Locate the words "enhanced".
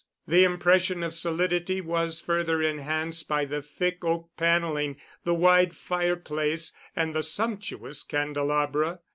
2.59-3.27